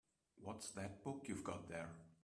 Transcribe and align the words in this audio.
What's 0.43 0.71
that 0.71 1.03
book 1.03 1.25
you've 1.27 1.43
got 1.43 1.69
there? 1.69 1.91